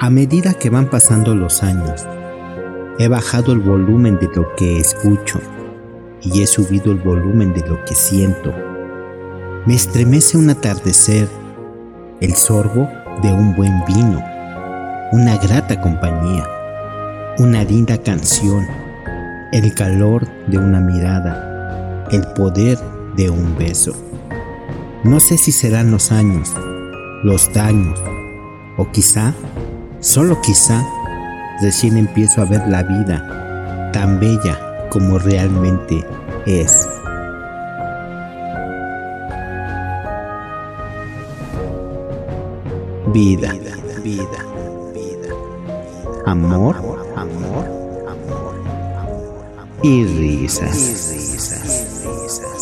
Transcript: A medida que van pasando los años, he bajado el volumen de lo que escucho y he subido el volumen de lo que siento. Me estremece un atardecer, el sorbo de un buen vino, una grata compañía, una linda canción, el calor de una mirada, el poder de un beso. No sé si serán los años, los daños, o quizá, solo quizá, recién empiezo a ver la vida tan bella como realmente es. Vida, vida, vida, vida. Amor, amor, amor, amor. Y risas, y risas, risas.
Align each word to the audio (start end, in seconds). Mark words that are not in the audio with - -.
A 0.00 0.10
medida 0.10 0.54
que 0.54 0.70
van 0.70 0.88
pasando 0.88 1.34
los 1.34 1.64
años, 1.64 2.06
he 3.00 3.08
bajado 3.08 3.52
el 3.52 3.58
volumen 3.58 4.16
de 4.20 4.28
lo 4.32 4.54
que 4.54 4.78
escucho 4.78 5.40
y 6.22 6.40
he 6.40 6.46
subido 6.46 6.92
el 6.92 6.98
volumen 6.98 7.52
de 7.52 7.66
lo 7.66 7.84
que 7.84 7.96
siento. 7.96 8.54
Me 9.66 9.74
estremece 9.74 10.38
un 10.38 10.50
atardecer, 10.50 11.28
el 12.20 12.32
sorbo 12.36 12.88
de 13.22 13.32
un 13.32 13.56
buen 13.56 13.72
vino, 13.88 14.22
una 15.10 15.36
grata 15.36 15.80
compañía, 15.80 16.44
una 17.38 17.64
linda 17.64 17.98
canción, 18.00 18.64
el 19.50 19.74
calor 19.74 20.28
de 20.46 20.58
una 20.58 20.78
mirada, 20.78 22.06
el 22.12 22.24
poder 22.34 22.78
de 23.16 23.30
un 23.30 23.58
beso. 23.58 23.96
No 25.02 25.18
sé 25.18 25.38
si 25.38 25.50
serán 25.50 25.90
los 25.90 26.12
años, 26.12 26.54
los 27.24 27.52
daños, 27.52 28.00
o 28.76 28.88
quizá, 28.92 29.34
solo 30.00 30.40
quizá, 30.40 30.84
recién 31.60 31.96
empiezo 31.96 32.42
a 32.42 32.44
ver 32.44 32.66
la 32.68 32.82
vida 32.82 33.90
tan 33.92 34.20
bella 34.20 34.58
como 34.90 35.18
realmente 35.18 36.04
es. 36.46 36.88
Vida, 43.12 43.52
vida, 43.52 44.00
vida, 44.02 44.44
vida. 44.92 45.34
Amor, 46.26 46.76
amor, 46.76 47.06
amor, 47.16 47.64
amor. 48.06 48.54
Y 49.82 50.04
risas, 50.04 50.76
y 50.76 51.16
risas, 51.16 52.04
risas. 52.04 52.57